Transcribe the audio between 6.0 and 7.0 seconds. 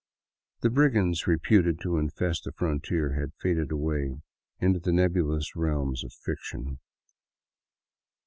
of fiction.